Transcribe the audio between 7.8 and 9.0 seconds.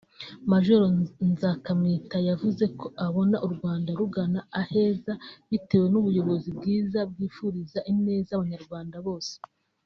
ineza Abanyarwanda